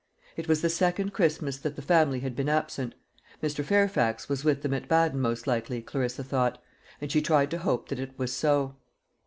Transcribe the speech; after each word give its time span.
It 0.35 0.47
was 0.47 0.63
the 0.63 0.69
second 0.71 1.13
Christmas 1.13 1.57
that 1.59 1.75
the 1.75 1.81
family 1.83 2.21
had 2.21 2.35
been 2.35 2.49
absent. 2.49 2.95
Mr. 3.43 3.63
Fairfax 3.63 4.27
was 4.27 4.43
with 4.43 4.63
them 4.63 4.73
at 4.73 4.87
Baden 4.89 5.19
most 5.21 5.45
likely, 5.45 5.79
Clarissa 5.79 6.23
thought; 6.23 6.59
and 6.99 7.11
she 7.11 7.21
tried 7.21 7.51
to 7.51 7.59
hope 7.59 7.87
that 7.89 7.99
it 7.99 8.17
was 8.17 8.33
so. 8.33 8.77